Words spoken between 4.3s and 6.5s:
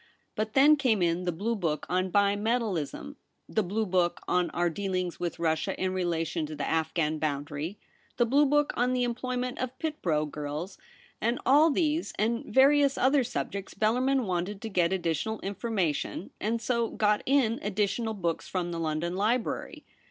our dealings with Russia In relation I90 THE REBEL ROSE.